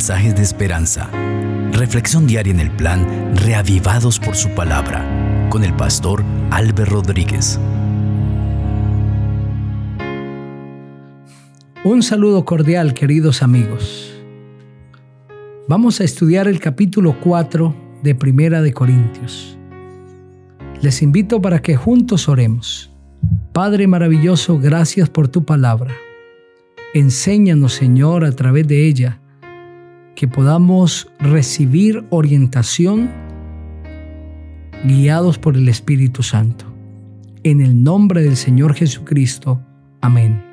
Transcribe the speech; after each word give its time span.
mensajes 0.00 0.34
de 0.34 0.40
esperanza. 0.40 1.10
Reflexión 1.72 2.26
diaria 2.26 2.54
en 2.54 2.60
el 2.60 2.70
plan 2.70 3.36
Reavivados 3.36 4.18
por 4.18 4.34
su 4.34 4.48
palabra 4.54 5.04
con 5.50 5.62
el 5.62 5.74
pastor 5.74 6.24
Álvaro 6.50 6.86
Rodríguez. 6.86 7.60
Un 11.84 12.02
saludo 12.02 12.46
cordial, 12.46 12.94
queridos 12.94 13.42
amigos. 13.42 14.10
Vamos 15.68 16.00
a 16.00 16.04
estudiar 16.04 16.48
el 16.48 16.60
capítulo 16.60 17.20
4 17.20 17.74
de 18.02 18.14
Primera 18.14 18.62
de 18.62 18.72
Corintios. 18.72 19.58
Les 20.80 21.02
invito 21.02 21.42
para 21.42 21.60
que 21.60 21.76
juntos 21.76 22.26
oremos. 22.26 22.90
Padre 23.52 23.86
maravilloso, 23.86 24.58
gracias 24.58 25.10
por 25.10 25.28
tu 25.28 25.44
palabra. 25.44 25.92
Enséñanos, 26.94 27.74
Señor, 27.74 28.24
a 28.24 28.32
través 28.32 28.66
de 28.66 28.88
ella, 28.88 29.20
que 30.20 30.28
podamos 30.28 31.08
recibir 31.18 32.04
orientación 32.10 33.08
guiados 34.84 35.38
por 35.38 35.56
el 35.56 35.66
Espíritu 35.66 36.22
Santo. 36.22 36.66
En 37.42 37.62
el 37.62 37.82
nombre 37.82 38.22
del 38.22 38.36
Señor 38.36 38.74
Jesucristo. 38.74 39.62
Amén. 40.02 40.44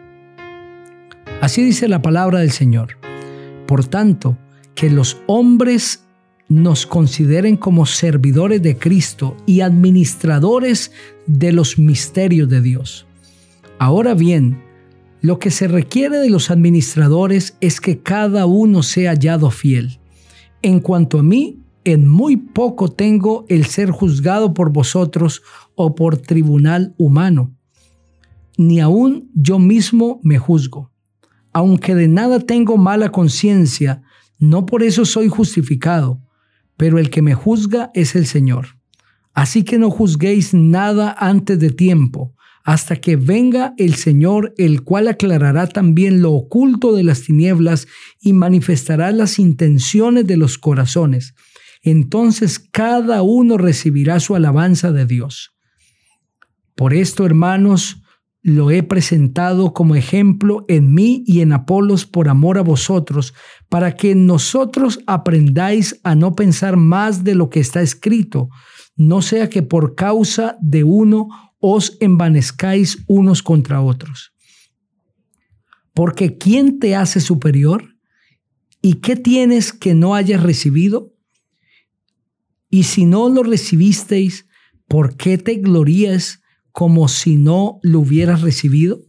Así 1.41 1.65
dice 1.65 1.89
la 1.89 2.01
palabra 2.01 2.39
del 2.39 2.51
Señor. 2.51 2.97
Por 3.65 3.83
tanto, 3.83 4.37
que 4.73 4.89
los 4.89 5.17
hombres 5.27 6.05
nos 6.47 6.85
consideren 6.85 7.57
como 7.57 7.85
servidores 7.85 8.61
de 8.61 8.77
Cristo 8.77 9.35
y 9.45 9.59
administradores 9.59 10.93
de 11.25 11.51
los 11.51 11.77
misterios 11.77 12.47
de 12.47 12.61
Dios. 12.61 13.05
Ahora 13.79 14.13
bien, 14.13 14.63
lo 15.27 15.39
que 15.39 15.51
se 15.51 15.67
requiere 15.67 16.19
de 16.19 16.29
los 16.29 16.49
administradores 16.51 17.57
es 17.59 17.81
que 17.81 17.99
cada 18.01 18.45
uno 18.45 18.81
sea 18.81 19.11
hallado 19.11 19.51
fiel. 19.51 19.99
En 20.61 20.79
cuanto 20.79 21.19
a 21.19 21.23
mí, 21.23 21.59
en 21.83 22.07
muy 22.07 22.37
poco 22.37 22.87
tengo 22.87 23.45
el 23.49 23.65
ser 23.65 23.91
juzgado 23.91 24.53
por 24.53 24.71
vosotros 24.71 25.41
o 25.75 25.95
por 25.95 26.15
tribunal 26.15 26.95
humano. 26.97 27.53
Ni 28.57 28.79
aun 28.79 29.29
yo 29.35 29.59
mismo 29.59 30.21
me 30.23 30.37
juzgo. 30.37 30.93
Aunque 31.51 31.93
de 31.93 32.07
nada 32.07 32.39
tengo 32.39 32.77
mala 32.77 33.11
conciencia, 33.11 34.03
no 34.39 34.65
por 34.65 34.81
eso 34.81 35.03
soy 35.03 35.27
justificado, 35.27 36.21
pero 36.77 36.99
el 36.99 37.09
que 37.09 37.21
me 37.21 37.33
juzga 37.33 37.91
es 37.93 38.15
el 38.15 38.27
Señor. 38.27 38.77
Así 39.33 39.63
que 39.63 39.77
no 39.77 39.91
juzguéis 39.91 40.53
nada 40.53 41.13
antes 41.19 41.59
de 41.59 41.71
tiempo 41.71 42.33
hasta 42.67 42.97
que 42.97 43.15
venga 43.15 43.73
el 43.77 43.95
Señor, 43.95 44.53
el 44.57 44.83
cual 44.83 45.07
aclarará 45.07 45.67
también 45.67 46.21
lo 46.21 46.33
oculto 46.33 46.93
de 46.93 47.01
las 47.01 47.21
tinieblas 47.21 47.87
y 48.19 48.33
manifestará 48.33 49.13
las 49.13 49.39
intenciones 49.39 50.27
de 50.27 50.35
los 50.35 50.57
corazones. 50.57 51.33
Entonces 51.81 52.59
cada 52.59 53.21
uno 53.21 53.57
recibirá 53.57 54.19
su 54.19 54.35
alabanza 54.35 54.91
de 54.91 55.05
Dios. 55.05 55.55
Por 56.75 56.93
esto, 56.93 57.25
hermanos, 57.25 58.03
lo 58.41 58.69
he 58.69 58.83
presentado 58.83 59.73
como 59.73 59.95
ejemplo 59.95 60.65
en 60.67 60.93
mí 60.93 61.23
y 61.25 61.39
en 61.39 61.53
Apolos 61.53 62.05
por 62.05 62.27
amor 62.27 62.57
a 62.57 62.63
vosotros, 62.63 63.33
para 63.69 63.95
que 63.95 64.13
nosotros 64.13 64.99
aprendáis 65.07 66.01
a 66.03 66.15
no 66.15 66.35
pensar 66.35 66.75
más 66.75 67.23
de 67.23 67.33
lo 67.33 67.49
que 67.49 67.61
está 67.61 67.81
escrito, 67.81 68.49
no 68.97 69.21
sea 69.21 69.47
que 69.47 69.61
por 69.61 69.95
causa 69.95 70.57
de 70.59 70.83
uno 70.83 71.29
os 71.59 71.97
envanezcáis 71.99 73.03
unos 73.07 73.41
contra 73.41 73.81
otros. 73.81 74.33
Porque 75.93 76.37
¿quién 76.37 76.79
te 76.79 76.95
hace 76.95 77.19
superior? 77.19 77.95
¿Y 78.81 78.95
qué 78.95 79.15
tienes 79.15 79.73
que 79.73 79.95
no 79.95 80.13
hayas 80.13 80.43
recibido? 80.43 81.13
Y 82.69 82.83
si 82.83 83.05
no 83.05 83.29
lo 83.29 83.43
recibisteis, 83.43 84.45
¿por 84.87 85.15
qué 85.15 85.37
te 85.37 85.55
glorías 85.55 86.41
como 86.71 87.07
si 87.07 87.37
no 87.37 87.79
lo 87.81 88.01
hubieras 88.01 88.41
recibido? 88.41 89.01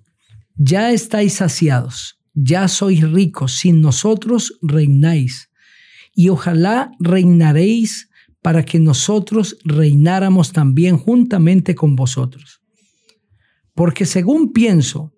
Ya 0.55 0.91
estáis 0.91 1.35
saciados, 1.35 2.19
ya 2.35 2.67
sois 2.69 3.09
ricos, 3.09 3.59
sin 3.59 3.81
nosotros 3.81 4.59
reináis. 4.63 5.51
Y 6.15 6.31
ojalá 6.31 6.91
reinaréis 6.99 8.08
para 8.49 8.65
que 8.65 8.81
nosotros 8.81 9.59
reináramos 9.63 10.55
también 10.55 10.97
juntamente 10.97 11.75
con 11.75 11.97
vosotros. 11.97 12.63
Porque 13.75 14.07
según 14.07 14.55
pienso, 14.55 15.13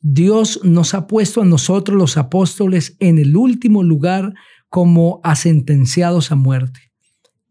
Dios 0.00 0.58
nos 0.64 0.92
ha 0.92 1.06
puesto 1.06 1.42
a 1.42 1.44
nosotros 1.44 1.96
los 1.96 2.16
apóstoles 2.16 2.96
en 2.98 3.18
el 3.18 3.36
último 3.36 3.84
lugar 3.84 4.34
como 4.68 5.20
a 5.22 5.36
sentenciados 5.36 6.32
a 6.32 6.34
muerte. 6.34 6.80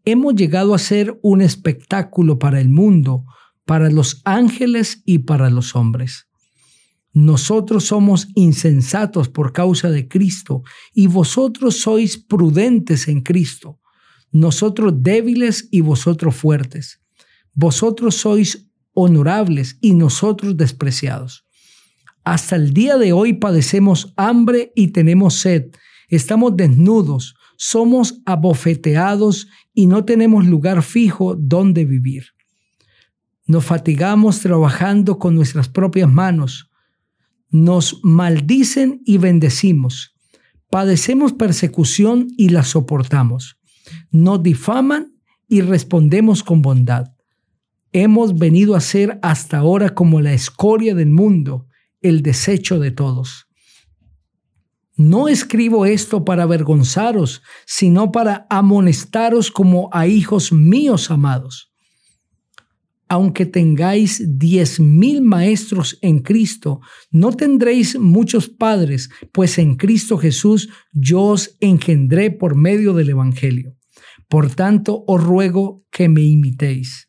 Hemos 0.04 0.34
llegado 0.34 0.74
a 0.74 0.78
ser 0.78 1.18
un 1.22 1.40
espectáculo 1.40 2.38
para 2.38 2.60
el 2.60 2.68
mundo, 2.68 3.24
para 3.64 3.88
los 3.88 4.20
ángeles 4.26 5.02
y 5.06 5.20
para 5.20 5.48
los 5.48 5.74
hombres. 5.76 6.28
Nosotros 7.14 7.84
somos 7.84 8.28
insensatos 8.34 9.30
por 9.30 9.54
causa 9.54 9.88
de 9.88 10.08
Cristo 10.08 10.62
y 10.92 11.06
vosotros 11.06 11.80
sois 11.80 12.18
prudentes 12.18 13.08
en 13.08 13.22
Cristo 13.22 13.80
nosotros 14.32 14.92
débiles 15.02 15.68
y 15.70 15.80
vosotros 15.80 16.34
fuertes. 16.34 17.00
Vosotros 17.54 18.16
sois 18.16 18.68
honorables 18.92 19.78
y 19.80 19.94
nosotros 19.94 20.56
despreciados. 20.56 21.44
Hasta 22.24 22.56
el 22.56 22.72
día 22.72 22.96
de 22.98 23.12
hoy 23.12 23.34
padecemos 23.34 24.12
hambre 24.16 24.72
y 24.74 24.88
tenemos 24.88 25.34
sed. 25.34 25.70
Estamos 26.08 26.56
desnudos, 26.56 27.34
somos 27.56 28.20
abofeteados 28.26 29.48
y 29.74 29.86
no 29.86 30.04
tenemos 30.04 30.46
lugar 30.46 30.82
fijo 30.82 31.36
donde 31.36 31.84
vivir. 31.84 32.26
Nos 33.46 33.64
fatigamos 33.64 34.40
trabajando 34.40 35.18
con 35.18 35.34
nuestras 35.34 35.68
propias 35.68 36.10
manos. 36.10 36.70
Nos 37.48 38.00
maldicen 38.02 39.02
y 39.06 39.18
bendecimos. 39.18 40.16
Padecemos 40.68 41.32
persecución 41.32 42.28
y 42.36 42.48
la 42.48 42.64
soportamos 42.64 43.56
nos 44.10 44.42
difaman 44.42 45.14
y 45.48 45.60
respondemos 45.60 46.42
con 46.42 46.62
bondad. 46.62 47.06
Hemos 47.92 48.38
venido 48.38 48.74
a 48.74 48.80
ser 48.80 49.18
hasta 49.22 49.58
ahora 49.58 49.94
como 49.94 50.20
la 50.20 50.32
escoria 50.32 50.94
del 50.94 51.10
mundo, 51.10 51.66
el 52.00 52.22
desecho 52.22 52.78
de 52.78 52.90
todos. 52.90 53.46
No 54.96 55.28
escribo 55.28 55.84
esto 55.84 56.24
para 56.24 56.44
avergonzaros, 56.44 57.42
sino 57.66 58.12
para 58.12 58.46
amonestaros 58.48 59.50
como 59.50 59.90
a 59.92 60.06
hijos 60.06 60.52
míos 60.52 61.10
amados. 61.10 61.70
Aunque 63.08 63.46
tengáis 63.46 64.24
diez 64.38 64.80
mil 64.80 65.22
maestros 65.22 65.98
en 66.00 66.20
Cristo, 66.20 66.80
no 67.10 67.32
tendréis 67.32 67.98
muchos 67.98 68.48
padres, 68.48 69.10
pues 69.32 69.58
en 69.58 69.76
Cristo 69.76 70.18
Jesús 70.18 70.70
yo 70.92 71.22
os 71.22 71.56
engendré 71.60 72.30
por 72.30 72.56
medio 72.56 72.94
del 72.94 73.10
Evangelio. 73.10 73.75
Por 74.28 74.54
tanto, 74.54 75.04
os 75.06 75.22
ruego 75.22 75.84
que 75.90 76.08
me 76.08 76.22
imitéis. 76.22 77.08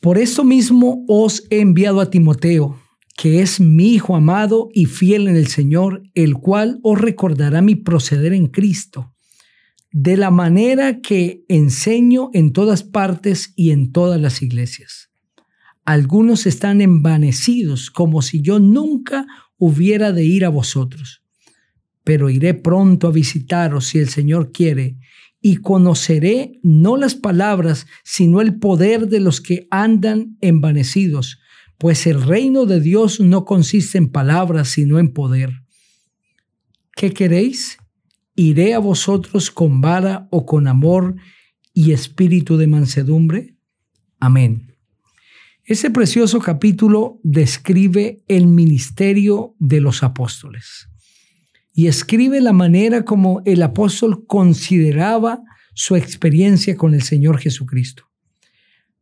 Por 0.00 0.18
eso 0.18 0.44
mismo 0.44 1.04
os 1.08 1.44
he 1.50 1.60
enviado 1.60 2.00
a 2.00 2.10
Timoteo, 2.10 2.78
que 3.16 3.40
es 3.40 3.60
mi 3.60 3.94
hijo 3.94 4.16
amado 4.16 4.68
y 4.74 4.86
fiel 4.86 5.28
en 5.28 5.36
el 5.36 5.46
Señor, 5.46 6.02
el 6.14 6.34
cual 6.34 6.80
os 6.82 7.00
recordará 7.00 7.62
mi 7.62 7.76
proceder 7.76 8.32
en 8.32 8.48
Cristo, 8.48 9.14
de 9.92 10.16
la 10.16 10.30
manera 10.30 11.00
que 11.00 11.44
enseño 11.48 12.30
en 12.32 12.52
todas 12.52 12.82
partes 12.82 13.52
y 13.54 13.70
en 13.70 13.92
todas 13.92 14.20
las 14.20 14.42
iglesias. 14.42 15.10
Algunos 15.84 16.46
están 16.46 16.80
envanecidos 16.80 17.90
como 17.90 18.22
si 18.22 18.40
yo 18.40 18.58
nunca 18.58 19.26
hubiera 19.58 20.12
de 20.12 20.24
ir 20.24 20.44
a 20.44 20.48
vosotros, 20.48 21.22
pero 22.04 22.30
iré 22.30 22.54
pronto 22.54 23.08
a 23.08 23.12
visitaros 23.12 23.86
si 23.86 23.98
el 23.98 24.08
Señor 24.08 24.52
quiere 24.52 24.98
y 25.42 25.56
conoceré 25.56 26.60
no 26.62 26.96
las 26.96 27.16
palabras, 27.16 27.86
sino 28.04 28.40
el 28.40 28.60
poder 28.60 29.08
de 29.08 29.18
los 29.18 29.40
que 29.40 29.66
andan 29.70 30.38
envanecidos, 30.40 31.40
pues 31.78 32.06
el 32.06 32.22
reino 32.22 32.64
de 32.64 32.80
Dios 32.80 33.18
no 33.18 33.44
consiste 33.44 33.98
en 33.98 34.10
palabras, 34.10 34.68
sino 34.68 35.00
en 35.00 35.12
poder. 35.12 35.50
¿Qué 36.94 37.12
queréis? 37.12 37.78
¿Iré 38.36 38.72
a 38.72 38.78
vosotros 38.78 39.50
con 39.50 39.80
vara 39.80 40.28
o 40.30 40.46
con 40.46 40.68
amor 40.68 41.16
y 41.74 41.90
espíritu 41.90 42.56
de 42.56 42.68
mansedumbre? 42.68 43.56
Amén. 44.20 44.76
Ese 45.64 45.90
precioso 45.90 46.38
capítulo 46.38 47.20
describe 47.24 48.22
el 48.28 48.46
ministerio 48.46 49.56
de 49.58 49.80
los 49.80 50.02
apóstoles 50.02 50.91
y 51.74 51.86
escribe 51.86 52.40
la 52.40 52.52
manera 52.52 53.04
como 53.04 53.42
el 53.44 53.62
apóstol 53.62 54.26
consideraba 54.26 55.42
su 55.74 55.96
experiencia 55.96 56.76
con 56.76 56.94
el 56.94 57.02
Señor 57.02 57.38
Jesucristo. 57.38 58.04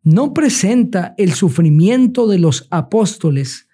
No 0.03 0.33
presenta 0.33 1.15
el 1.19 1.33
sufrimiento 1.33 2.27
de 2.27 2.39
los 2.39 2.69
apóstoles 2.71 3.69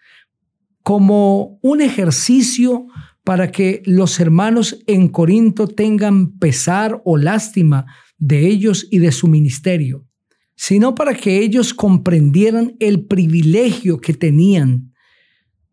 como 0.83 1.59
un 1.63 1.81
ejercicio 1.81 2.87
para 3.23 3.51
que 3.51 3.83
los 3.85 4.19
hermanos 4.21 4.79
en 4.87 5.09
Corinto 5.09 5.67
tengan 5.67 6.39
pesar 6.39 7.03
o 7.05 7.17
lástima 7.17 7.87
de 8.19 8.47
ellos 8.47 8.87
y 8.91 8.99
de 8.99 9.13
su 9.13 9.29
ministerio, 9.29 10.07
sino 10.55 10.95
para 10.95 11.15
que 11.15 11.41
ellos 11.41 11.75
comprendieran 11.75 12.77
el 12.81 13.05
privilegio 13.05 14.01
que 14.01 14.15
tenían 14.15 14.93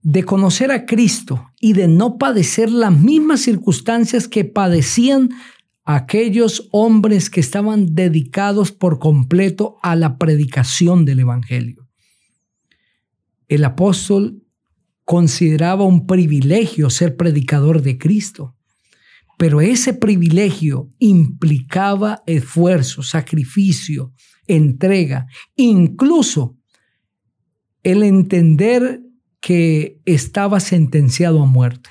de 0.04 0.24
conocer 0.24 0.70
a 0.72 0.86
Cristo 0.86 1.50
y 1.60 1.74
de 1.74 1.88
no 1.88 2.18
padecer 2.18 2.70
las 2.70 2.98
mismas 2.98 3.42
circunstancias 3.42 4.28
que 4.28 4.44
padecían 4.44 5.30
aquellos 5.86 6.68
hombres 6.72 7.30
que 7.30 7.40
estaban 7.40 7.96
dedicados 7.96 8.72
por 8.72 9.00
completo 9.00 9.78
a 9.82 9.96
la 9.96 10.18
predicación 10.18 11.06
del 11.06 11.22
Evangelio. 11.22 11.88
El 13.48 13.64
apóstol 13.64 14.44
consideraba 15.06 15.84
un 15.86 16.06
privilegio 16.06 16.90
ser 16.90 17.16
predicador 17.16 17.82
de 17.82 17.98
Cristo, 17.98 18.56
pero 19.38 19.62
ese 19.62 19.94
privilegio 19.94 20.92
implicaba 21.00 22.24
esfuerzo, 22.26 23.04
sacrificio, 23.04 24.14
entrega, 24.48 25.28
incluso 25.56 26.58
el 27.84 28.04
entender 28.04 29.03
que 29.44 30.00
estaba 30.06 30.62
sentenciado 30.62 31.44
a 31.44 31.46
muerte. 31.46 31.90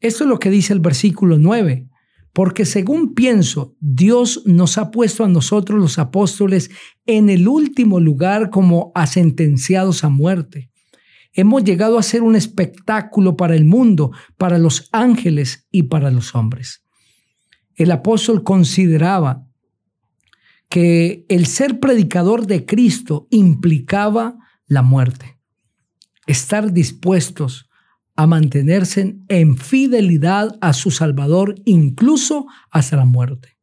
Esto 0.00 0.24
es 0.24 0.30
lo 0.30 0.38
que 0.38 0.48
dice 0.48 0.72
el 0.72 0.80
versículo 0.80 1.36
9. 1.36 1.90
Porque 2.32 2.64
según 2.64 3.14
pienso, 3.14 3.76
Dios 3.80 4.42
nos 4.46 4.78
ha 4.78 4.90
puesto 4.90 5.24
a 5.24 5.28
nosotros 5.28 5.78
los 5.78 5.98
apóstoles 5.98 6.70
en 7.04 7.28
el 7.28 7.48
último 7.48 8.00
lugar 8.00 8.48
como 8.48 8.92
a 8.94 9.06
sentenciados 9.06 10.04
a 10.04 10.08
muerte. 10.08 10.70
Hemos 11.34 11.64
llegado 11.64 11.98
a 11.98 12.02
ser 12.02 12.22
un 12.22 12.34
espectáculo 12.34 13.36
para 13.36 13.54
el 13.54 13.66
mundo, 13.66 14.12
para 14.38 14.56
los 14.56 14.88
ángeles 14.90 15.68
y 15.70 15.82
para 15.84 16.10
los 16.10 16.34
hombres. 16.34 16.82
El 17.74 17.90
apóstol 17.90 18.42
consideraba 18.42 19.46
que 20.70 21.26
el 21.28 21.44
ser 21.44 21.78
predicador 21.78 22.46
de 22.46 22.64
Cristo 22.64 23.28
implicaba 23.30 24.38
la 24.66 24.80
muerte. 24.80 25.33
Estar 26.26 26.72
dispuestos 26.72 27.68
a 28.16 28.26
mantenerse 28.26 29.16
en 29.28 29.56
fidelidad 29.56 30.56
a 30.60 30.72
su 30.72 30.90
Salvador, 30.90 31.56
incluso 31.64 32.46
hasta 32.70 32.96
la 32.96 33.04
muerte. 33.04 33.56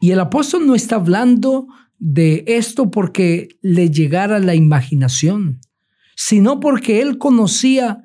Y 0.00 0.10
el 0.10 0.20
apóstol 0.20 0.66
no 0.66 0.74
está 0.74 0.96
hablando 0.96 1.68
de 1.98 2.44
esto 2.46 2.90
porque 2.90 3.48
le 3.62 3.90
llegara 3.90 4.38
la 4.38 4.54
imaginación, 4.54 5.60
sino 6.14 6.60
porque 6.60 7.00
él 7.00 7.18
conocía 7.18 8.02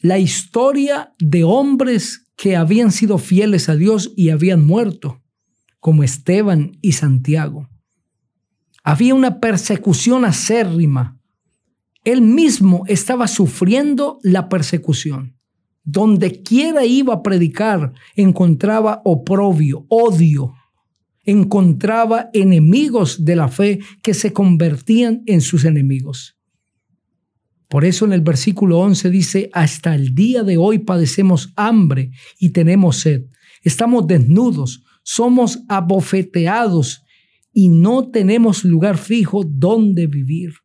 la 0.00 0.18
historia 0.18 1.14
de 1.18 1.44
hombres 1.44 2.26
que 2.36 2.56
habían 2.56 2.90
sido 2.90 3.18
fieles 3.18 3.68
a 3.68 3.76
Dios 3.76 4.12
y 4.16 4.30
habían 4.30 4.66
muerto, 4.66 5.22
como 5.78 6.02
Esteban 6.02 6.72
y 6.80 6.92
Santiago. 6.92 7.68
Había 8.82 9.14
una 9.14 9.38
persecución 9.38 10.24
acérrima 10.24 11.20
él 12.04 12.22
mismo 12.22 12.84
estaba 12.88 13.28
sufriendo 13.28 14.18
la 14.22 14.48
persecución. 14.48 15.36
Donde 15.84 16.42
quiera 16.42 16.84
iba 16.84 17.14
a 17.14 17.22
predicar, 17.22 17.92
encontraba 18.14 19.02
oprobio, 19.04 19.86
odio, 19.88 20.54
encontraba 21.24 22.30
enemigos 22.32 23.24
de 23.24 23.36
la 23.36 23.48
fe 23.48 23.80
que 24.02 24.14
se 24.14 24.32
convertían 24.32 25.22
en 25.26 25.40
sus 25.40 25.64
enemigos. 25.64 26.36
Por 27.68 27.84
eso 27.84 28.04
en 28.04 28.12
el 28.12 28.20
versículo 28.20 28.80
11 28.80 29.10
dice, 29.10 29.50
hasta 29.52 29.94
el 29.94 30.14
día 30.14 30.42
de 30.42 30.56
hoy 30.56 30.80
padecemos 30.80 31.52
hambre 31.56 32.10
y 32.38 32.50
tenemos 32.50 32.98
sed. 32.98 33.24
Estamos 33.62 34.06
desnudos, 34.06 34.84
somos 35.02 35.60
abofeteados 35.68 37.02
y 37.52 37.68
no 37.70 38.10
tenemos 38.10 38.64
lugar 38.64 38.98
fijo 38.98 39.42
donde 39.44 40.06
vivir. 40.06 40.61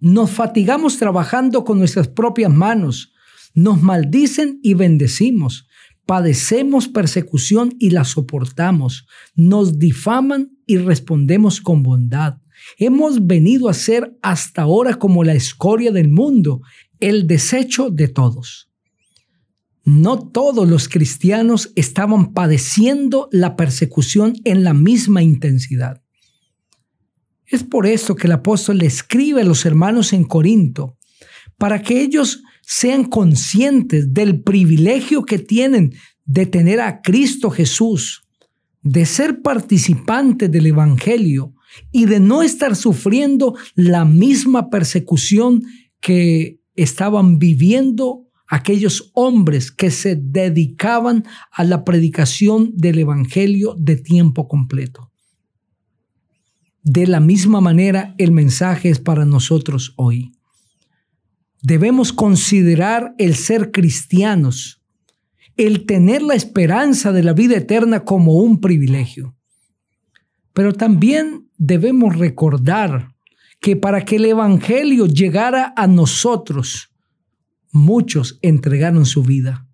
Nos 0.00 0.30
fatigamos 0.30 0.98
trabajando 0.98 1.64
con 1.64 1.78
nuestras 1.78 2.08
propias 2.08 2.52
manos. 2.52 3.12
Nos 3.54 3.82
maldicen 3.82 4.60
y 4.62 4.74
bendecimos. 4.74 5.66
Padecemos 6.06 6.88
persecución 6.88 7.74
y 7.78 7.90
la 7.90 8.04
soportamos. 8.04 9.06
Nos 9.34 9.78
difaman 9.78 10.56
y 10.66 10.78
respondemos 10.78 11.60
con 11.60 11.82
bondad. 11.82 12.38
Hemos 12.78 13.26
venido 13.26 13.68
a 13.68 13.74
ser 13.74 14.16
hasta 14.22 14.62
ahora 14.62 14.94
como 14.94 15.24
la 15.24 15.34
escoria 15.34 15.92
del 15.92 16.08
mundo, 16.08 16.60
el 17.00 17.26
desecho 17.26 17.90
de 17.90 18.08
todos. 18.08 18.70
No 19.84 20.18
todos 20.18 20.68
los 20.68 20.88
cristianos 20.88 21.72
estaban 21.74 22.34
padeciendo 22.34 23.28
la 23.32 23.56
persecución 23.56 24.34
en 24.44 24.62
la 24.62 24.74
misma 24.74 25.22
intensidad. 25.22 26.02
Es 27.48 27.64
por 27.64 27.86
eso 27.86 28.14
que 28.14 28.26
el 28.26 28.32
apóstol 28.34 28.78
le 28.78 28.86
escribe 28.86 29.40
a 29.40 29.44
los 29.44 29.64
hermanos 29.64 30.12
en 30.12 30.24
Corinto, 30.24 30.98
para 31.56 31.82
que 31.82 32.02
ellos 32.02 32.42
sean 32.62 33.04
conscientes 33.04 34.12
del 34.12 34.42
privilegio 34.42 35.24
que 35.24 35.38
tienen 35.38 35.94
de 36.26 36.44
tener 36.44 36.80
a 36.80 37.00
Cristo 37.00 37.50
Jesús, 37.50 38.24
de 38.82 39.06
ser 39.06 39.40
participantes 39.40 40.50
del 40.50 40.66
Evangelio 40.66 41.54
y 41.90 42.04
de 42.04 42.20
no 42.20 42.42
estar 42.42 42.76
sufriendo 42.76 43.56
la 43.74 44.04
misma 44.04 44.68
persecución 44.68 45.62
que 46.00 46.60
estaban 46.74 47.38
viviendo 47.38 48.26
aquellos 48.46 49.10
hombres 49.14 49.72
que 49.72 49.90
se 49.90 50.16
dedicaban 50.16 51.24
a 51.50 51.64
la 51.64 51.84
predicación 51.84 52.72
del 52.74 52.98
Evangelio 52.98 53.74
de 53.78 53.96
tiempo 53.96 54.48
completo. 54.48 55.07
De 56.82 57.06
la 57.06 57.20
misma 57.20 57.60
manera, 57.60 58.14
el 58.18 58.32
mensaje 58.32 58.88
es 58.88 59.00
para 59.00 59.24
nosotros 59.24 59.94
hoy. 59.96 60.32
Debemos 61.60 62.12
considerar 62.12 63.14
el 63.18 63.34
ser 63.34 63.72
cristianos, 63.72 64.80
el 65.56 65.86
tener 65.86 66.22
la 66.22 66.34
esperanza 66.34 67.12
de 67.12 67.24
la 67.24 67.32
vida 67.32 67.56
eterna 67.56 68.04
como 68.04 68.34
un 68.34 68.60
privilegio. 68.60 69.34
Pero 70.52 70.72
también 70.72 71.48
debemos 71.56 72.16
recordar 72.16 73.12
que 73.60 73.74
para 73.74 74.04
que 74.04 74.16
el 74.16 74.26
Evangelio 74.26 75.06
llegara 75.06 75.72
a 75.76 75.88
nosotros, 75.88 76.90
muchos 77.72 78.38
entregaron 78.40 79.04
su 79.04 79.24
vida. 79.24 79.66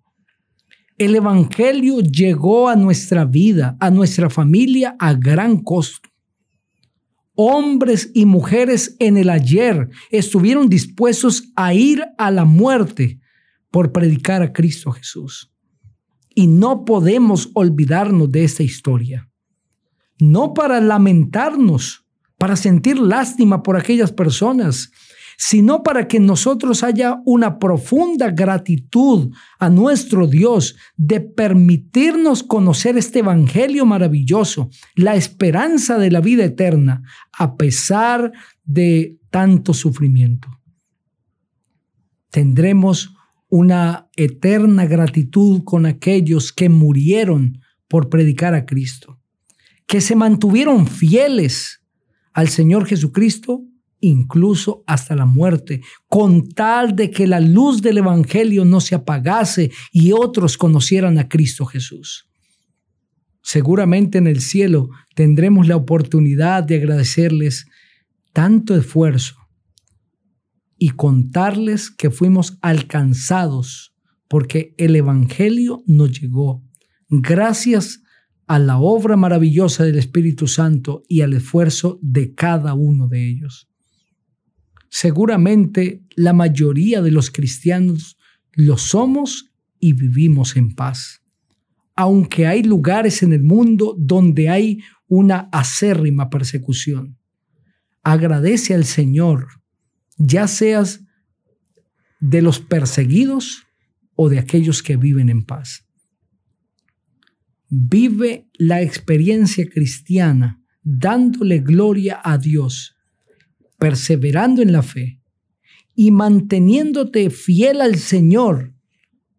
El 0.97 1.15
Evangelio 1.15 1.99
llegó 1.99 2.67
a 2.67 2.75
nuestra 2.75 3.25
vida, 3.25 3.77
a 3.79 3.91
nuestra 3.91 4.31
familia, 4.31 4.95
a 4.97 5.13
gran 5.13 5.61
costo 5.61 6.09
hombres 7.35 8.11
y 8.13 8.25
mujeres 8.25 8.95
en 8.99 9.17
el 9.17 9.29
ayer 9.29 9.89
estuvieron 10.09 10.69
dispuestos 10.69 11.51
a 11.55 11.73
ir 11.73 12.03
a 12.17 12.31
la 12.31 12.45
muerte 12.45 13.19
por 13.71 13.91
predicar 13.91 14.41
a 14.41 14.53
Cristo 14.53 14.91
Jesús. 14.91 15.51
Y 16.33 16.47
no 16.47 16.85
podemos 16.85 17.49
olvidarnos 17.53 18.31
de 18.31 18.43
esta 18.43 18.63
historia. 18.63 19.29
No 20.19 20.53
para 20.53 20.79
lamentarnos, 20.79 22.05
para 22.37 22.55
sentir 22.55 22.99
lástima 22.99 23.63
por 23.63 23.77
aquellas 23.77 24.11
personas, 24.11 24.91
sino 25.37 25.83
para 25.83 26.07
que 26.07 26.19
nosotros 26.19 26.83
haya 26.83 27.21
una 27.25 27.59
profunda 27.59 28.31
gratitud 28.31 29.31
a 29.59 29.69
nuestro 29.69 30.27
Dios 30.27 30.75
de 30.97 31.21
permitirnos 31.21 32.43
conocer 32.43 32.97
este 32.97 33.19
Evangelio 33.19 33.85
maravilloso, 33.85 34.69
la 34.95 35.15
esperanza 35.15 35.97
de 35.97 36.11
la 36.11 36.21
vida 36.21 36.45
eterna, 36.45 37.03
a 37.33 37.55
pesar 37.55 38.31
de 38.63 39.17
tanto 39.29 39.73
sufrimiento. 39.73 40.47
Tendremos 42.29 43.13
una 43.49 44.09
eterna 44.15 44.85
gratitud 44.85 45.63
con 45.63 45.85
aquellos 45.85 46.51
que 46.51 46.69
murieron 46.69 47.61
por 47.87 48.09
predicar 48.09 48.53
a 48.55 48.65
Cristo, 48.65 49.19
que 49.85 50.01
se 50.01 50.15
mantuvieron 50.15 50.87
fieles 50.87 51.81
al 52.33 52.49
Señor 52.49 52.85
Jesucristo 52.85 53.63
incluso 54.05 54.83
hasta 54.85 55.15
la 55.15 55.25
muerte, 55.25 55.81
con 56.07 56.47
tal 56.49 56.95
de 56.95 57.09
que 57.09 57.25
la 57.25 57.39
luz 57.39 57.81
del 57.81 57.97
Evangelio 57.97 58.63
no 58.63 58.79
se 58.79 58.93
apagase 58.93 59.71
y 59.91 60.11
otros 60.11 60.57
conocieran 60.57 61.17
a 61.17 61.27
Cristo 61.27 61.65
Jesús. 61.65 62.29
Seguramente 63.41 64.19
en 64.19 64.27
el 64.27 64.41
cielo 64.41 64.89
tendremos 65.15 65.67
la 65.67 65.75
oportunidad 65.75 66.63
de 66.63 66.75
agradecerles 66.75 67.65
tanto 68.31 68.75
esfuerzo 68.75 69.35
y 70.77 70.89
contarles 70.89 71.89
que 71.89 72.11
fuimos 72.11 72.59
alcanzados 72.61 73.95
porque 74.27 74.75
el 74.77 74.95
Evangelio 74.95 75.81
nos 75.87 76.19
llegó 76.19 76.63
gracias 77.09 78.01
a 78.45 78.59
la 78.59 78.77
obra 78.77 79.15
maravillosa 79.15 79.83
del 79.83 79.97
Espíritu 79.97 80.45
Santo 80.45 81.01
y 81.07 81.21
al 81.21 81.33
esfuerzo 81.33 81.97
de 82.03 82.35
cada 82.35 82.75
uno 82.75 83.07
de 83.07 83.27
ellos 83.27 83.67
seguramente 84.95 86.05
la 86.15 86.31
mayoría 86.31 87.01
de 87.01 87.11
los 87.11 87.29
cristianos 87.29 88.17
lo 88.53 88.77
somos 88.77 89.51
y 89.77 89.91
vivimos 89.91 90.55
en 90.55 90.73
paz. 90.73 91.21
Aunque 91.97 92.47
hay 92.47 92.63
lugares 92.63 93.21
en 93.21 93.33
el 93.33 93.43
mundo 93.43 93.93
donde 93.99 94.47
hay 94.47 94.79
una 95.09 95.49
acérrima 95.51 96.29
persecución, 96.29 97.17
agradece 98.03 98.73
al 98.73 98.85
Señor, 98.85 99.47
ya 100.17 100.47
seas 100.47 101.03
de 102.21 102.41
los 102.41 102.61
perseguidos 102.61 103.63
o 104.15 104.29
de 104.29 104.39
aquellos 104.39 104.81
que 104.81 104.95
viven 104.95 105.27
en 105.27 105.43
paz. 105.43 105.85
Vive 107.67 108.47
la 108.53 108.81
experiencia 108.81 109.67
cristiana 109.67 110.63
dándole 110.83 111.59
gloria 111.59 112.21
a 112.23 112.37
Dios, 112.37 112.94
perseverando 113.77 114.61
en 114.61 114.71
la 114.71 114.81
fe 114.81 115.19
y 115.95 116.11
manteniéndote 116.11 117.29
fiel 117.29 117.81
al 117.81 117.97
Señor 117.97 118.73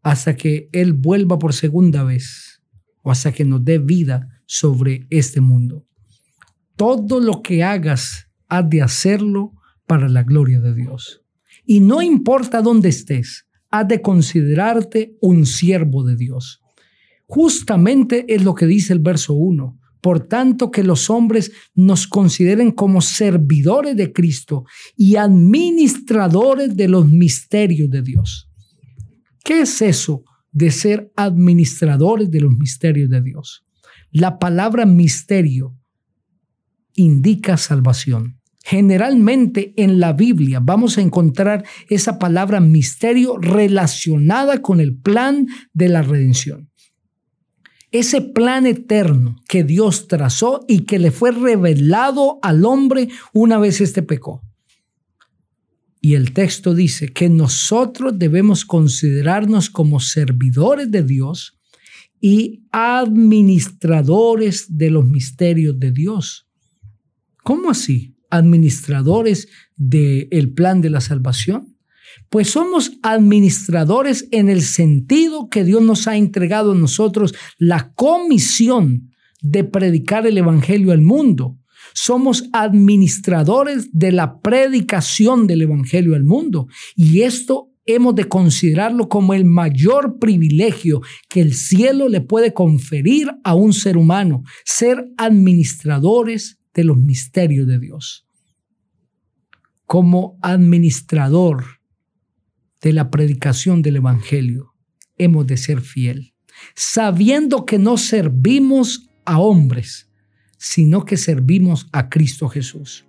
hasta 0.03 0.37
que 0.37 0.69
Él 0.73 0.93
vuelva 0.93 1.39
por 1.39 1.53
segunda 1.53 2.05
vez 2.05 2.63
o 3.03 3.11
hasta 3.11 3.33
que 3.33 3.45
nos 3.45 3.65
dé 3.65 3.79
vida 3.79 4.41
sobre 4.47 5.07
este 5.11 5.41
mundo. 5.41 5.87
Todo 6.77 7.21
lo 7.21 7.43
que 7.43 7.65
hagas, 7.65 8.29
has 8.49 8.69
de 8.71 8.83
hacerlo 8.83 9.53
para 9.87 10.09
la 10.09 10.23
gloria 10.23 10.61
de 10.61 10.75
Dios. 10.75 11.23
Y 11.65 11.81
no 11.81 12.03
importa 12.03 12.63
dónde 12.63 12.89
estés, 12.89 13.47
has 13.71 13.89
de 13.89 14.01
considerarte 14.01 15.17
un 15.21 15.47
siervo 15.47 16.05
de 16.05 16.17
Dios. 16.17 16.63
Justamente 17.27 18.25
es 18.33 18.45
lo 18.45 18.55
que 18.55 18.67
dice 18.67 18.93
el 18.93 19.01
verso 19.01 19.35
1. 19.35 19.76
Por 20.01 20.21
tanto, 20.21 20.71
que 20.71 20.83
los 20.83 21.11
hombres 21.11 21.53
nos 21.75 22.07
consideren 22.07 22.71
como 22.71 23.01
servidores 23.01 23.97
de 23.97 24.13
Cristo 24.13 24.65
y 24.97 25.17
administradores 25.17 26.77
de 26.77 26.89
los 26.89 27.07
misterios 27.09 27.91
de 27.91 28.03
Dios. 28.03 28.49
¿Qué 29.45 29.61
es 29.63 29.83
eso 29.83 30.25
de 30.53 30.71
ser 30.71 31.13
administradores 31.17 32.31
de 32.31 32.41
los 32.41 32.53
misterios 32.53 33.11
de 33.11 33.23
Dios? 33.23 33.65
La 34.11 34.39
palabra 34.39 34.87
misterio 34.87 35.77
indica 36.95 37.57
salvación. 37.57 38.41
Generalmente 38.65 39.75
en 39.77 40.01
la 40.01 40.13
Biblia 40.13 40.59
vamos 40.61 40.99
a 40.99 41.03
encontrar 41.03 41.65
esa 41.89 42.19
palabra 42.19 42.59
misterio 42.59 43.37
relacionada 43.39 44.61
con 44.61 44.81
el 44.81 44.97
plan 44.97 45.47
de 45.73 45.89
la 45.89 46.03
redención. 46.03 46.71
Ese 47.93 48.21
plan 48.21 48.67
eterno 48.67 49.37
que 49.49 49.65
Dios 49.65 50.09
trazó 50.09 50.65
y 50.69 50.81
que 50.81 50.99
le 50.99 51.11
fue 51.11 51.31
revelado 51.31 52.39
al 52.43 52.65
hombre 52.65 53.09
una 53.33 53.59
vez 53.59 53.81
este 53.81 54.03
pecó. 54.03 54.43
Y 56.01 56.15
el 56.15 56.33
texto 56.33 56.75
dice 56.75 57.09
que 57.09 57.29
nosotros 57.29 58.19
debemos 58.19 58.65
considerarnos 58.65 59.71
como 59.71 60.01
servidores 60.01 60.91
de 60.91 61.03
Dios 61.03 61.59
y 62.21 62.65
administradores 62.73 64.67
de 64.77 64.91
los 64.91 65.05
misterios 65.05 65.79
de 65.79 65.93
Dios. 65.93 66.49
¿Cómo 67.43 67.71
así? 67.71 68.17
¿Administradores 68.31 69.49
del 69.77 70.53
plan 70.53 70.81
de 70.81 70.91
la 70.91 71.01
salvación? 71.01 71.76
Pues 72.29 72.51
somos 72.51 72.93
administradores 73.03 74.29
en 74.31 74.49
el 74.49 74.63
sentido 74.63 75.49
que 75.49 75.65
Dios 75.65 75.83
nos 75.83 76.07
ha 76.09 76.17
entregado 76.17 76.73
a 76.73 76.77
nosotros 76.77 77.35
la 77.59 77.93
comisión 77.95 79.11
de 79.43 79.65
predicar 79.65 80.27
el 80.27 80.39
Evangelio 80.39 80.93
al 80.93 81.03
mundo. 81.03 81.59
Somos 81.95 82.49
administradores 82.53 83.89
de 83.93 84.13
la 84.13 84.41
predicación 84.41 85.47
del 85.47 85.63
Evangelio 85.63 86.15
al 86.15 86.25
mundo. 86.25 86.67
Y 86.95 87.23
esto 87.23 87.71
hemos 87.87 88.15
de 88.17 88.25
considerarlo 88.25 89.09
como 89.09 89.33
el 89.33 89.45
mayor 89.45 90.19
privilegio 90.19 91.01
que 91.29 91.41
el 91.41 91.55
cielo 91.55 92.09
le 92.09 92.21
puede 92.21 92.53
conferir 92.53 93.31
a 93.45 93.55
un 93.55 93.73
ser 93.73 93.97
humano, 93.97 94.43
ser 94.65 95.09
administradores 95.17 96.59
de 96.75 96.85
los 96.85 96.99
misterios 96.99 97.67
de 97.67 97.79
Dios. 97.79 98.27
Como 99.87 100.37
administrador 100.43 101.65
de 102.87 102.93
la 102.93 103.11
predicación 103.11 103.83
del 103.83 103.97
Evangelio, 103.97 104.73
hemos 105.19 105.45
de 105.49 105.57
ser 105.57 105.81
fiel, 105.81 106.35
sabiendo 106.77 107.67
que 107.67 107.81
no 107.81 107.97
servimos 107.97 109.11
a 109.25 109.41
hombres, 109.41 110.09
sino 110.57 111.05
que 111.05 111.17
servimos 111.17 111.89
a 111.91 112.09
Cristo 112.09 112.49
Jesús. 112.49 113.05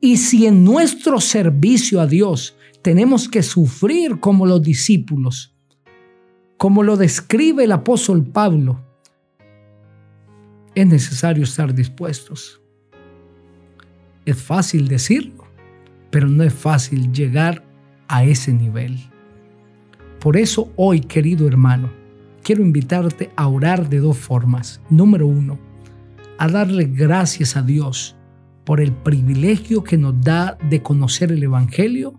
Y 0.00 0.16
si 0.16 0.46
en 0.46 0.64
nuestro 0.64 1.20
servicio 1.20 2.00
a 2.00 2.08
Dios 2.08 2.56
tenemos 2.82 3.28
que 3.28 3.44
sufrir 3.44 4.18
como 4.18 4.44
los 4.44 4.60
discípulos, 4.60 5.56
como 6.56 6.82
lo 6.82 6.96
describe 6.96 7.62
el 7.62 7.70
apóstol 7.70 8.26
Pablo, 8.26 8.84
es 10.74 10.84
necesario 10.84 11.44
estar 11.44 11.72
dispuestos. 11.72 12.60
Es 14.24 14.36
fácil 14.36 14.88
decirlo, 14.88 15.46
pero 16.10 16.26
no 16.26 16.42
es 16.42 16.52
fácil 16.52 17.12
llegar 17.12 17.65
a 18.08 18.24
ese 18.24 18.52
nivel. 18.52 18.98
Por 20.20 20.36
eso 20.36 20.72
hoy, 20.76 21.00
querido 21.00 21.46
hermano, 21.46 21.90
quiero 22.42 22.62
invitarte 22.62 23.30
a 23.36 23.48
orar 23.48 23.88
de 23.88 23.98
dos 24.00 24.16
formas. 24.16 24.80
Número 24.90 25.26
uno, 25.26 25.58
a 26.38 26.48
darle 26.48 26.84
gracias 26.84 27.56
a 27.56 27.62
Dios 27.62 28.16
por 28.64 28.80
el 28.80 28.92
privilegio 28.92 29.84
que 29.84 29.96
nos 29.96 30.20
da 30.20 30.58
de 30.68 30.82
conocer 30.82 31.30
el 31.30 31.42
Evangelio 31.42 32.14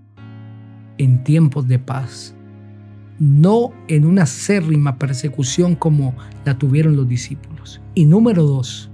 en 0.97 1.23
tiempos 1.23 1.67
de 1.67 1.79
paz, 1.79 2.33
no 3.19 3.71
en 3.87 4.05
una 4.05 4.23
acérrima 4.23 4.97
persecución 4.97 5.75
como 5.75 6.15
la 6.45 6.57
tuvieron 6.57 6.95
los 6.95 7.07
discípulos. 7.07 7.81
Y 7.93 8.05
número 8.05 8.43
dos, 8.43 8.89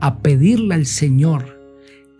a 0.00 0.18
pedirle 0.18 0.74
al 0.74 0.86
Señor 0.86 1.61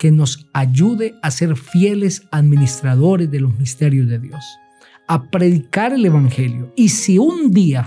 que 0.02 0.10
nos 0.10 0.48
ayude 0.52 1.14
a 1.22 1.30
ser 1.30 1.54
fieles 1.54 2.26
administradores 2.32 3.30
de 3.30 3.38
los 3.38 3.56
misterios 3.56 4.08
de 4.08 4.18
Dios, 4.18 4.44
a 5.06 5.30
predicar 5.30 5.92
el 5.92 6.04
Evangelio. 6.04 6.72
Y 6.74 6.88
si 6.88 7.18
un 7.18 7.52
día 7.52 7.86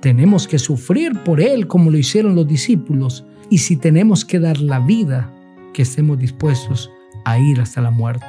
tenemos 0.00 0.48
que 0.48 0.58
sufrir 0.58 1.16
por 1.20 1.40
Él 1.40 1.68
como 1.68 1.92
lo 1.92 1.96
hicieron 1.96 2.34
los 2.34 2.48
discípulos, 2.48 3.24
y 3.50 3.58
si 3.58 3.76
tenemos 3.76 4.24
que 4.24 4.40
dar 4.40 4.58
la 4.58 4.80
vida, 4.80 5.32
que 5.72 5.82
estemos 5.82 6.18
dispuestos 6.18 6.90
a 7.24 7.38
ir 7.38 7.60
hasta 7.60 7.80
la 7.80 7.92
muerte. 7.92 8.26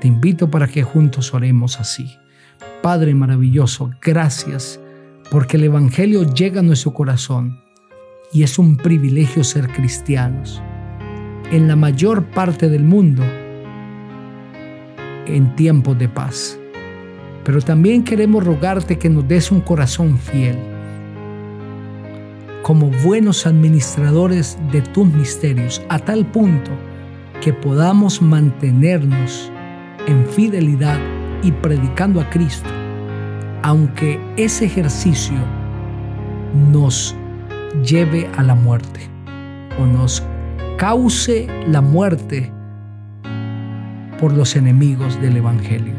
Te 0.00 0.08
invito 0.08 0.50
para 0.50 0.66
que 0.66 0.82
juntos 0.82 1.34
oremos 1.34 1.78
así. 1.78 2.06
Padre 2.80 3.12
maravilloso, 3.14 3.90
gracias 4.00 4.80
porque 5.30 5.58
el 5.58 5.64
Evangelio 5.64 6.32
llega 6.32 6.60
a 6.60 6.64
nuestro 6.64 6.94
corazón 6.94 7.60
y 8.32 8.44
es 8.44 8.58
un 8.58 8.78
privilegio 8.78 9.44
ser 9.44 9.68
cristianos 9.68 10.62
en 11.50 11.68
la 11.68 11.76
mayor 11.76 12.24
parte 12.24 12.68
del 12.68 12.84
mundo 12.84 13.22
en 15.26 15.54
tiempos 15.56 15.98
de 15.98 16.08
paz. 16.08 16.58
Pero 17.44 17.60
también 17.60 18.04
queremos 18.04 18.44
rogarte 18.44 18.98
que 18.98 19.08
nos 19.08 19.26
des 19.26 19.50
un 19.50 19.60
corazón 19.60 20.18
fiel, 20.18 20.56
como 22.62 22.90
buenos 23.04 23.46
administradores 23.46 24.58
de 24.70 24.82
tus 24.82 25.06
misterios, 25.06 25.82
a 25.88 25.98
tal 25.98 26.26
punto 26.26 26.70
que 27.40 27.52
podamos 27.52 28.20
mantenernos 28.20 29.50
en 30.06 30.26
fidelidad 30.26 30.98
y 31.42 31.52
predicando 31.52 32.20
a 32.20 32.28
Cristo, 32.28 32.68
aunque 33.62 34.20
ese 34.36 34.66
ejercicio 34.66 35.38
nos 36.70 37.16
lleve 37.84 38.28
a 38.36 38.42
la 38.42 38.54
muerte 38.54 39.00
o 39.78 39.86
nos 39.86 40.22
cause 40.80 41.46
la 41.66 41.82
muerte 41.82 42.50
por 44.18 44.32
los 44.32 44.56
enemigos 44.56 45.20
del 45.20 45.36
Evangelio. 45.36 45.92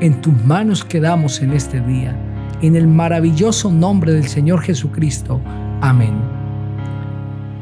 En 0.00 0.20
tus 0.20 0.32
manos 0.44 0.84
quedamos 0.84 1.42
en 1.42 1.52
este 1.52 1.80
día, 1.80 2.16
en 2.62 2.76
el 2.76 2.86
maravilloso 2.86 3.72
nombre 3.72 4.12
del 4.12 4.28
Señor 4.28 4.60
Jesucristo. 4.60 5.40
Amén. 5.80 6.14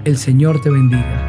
El 0.05 0.19
Señor 0.19 0.61
te 0.61 0.69
bendiga. 0.69 1.22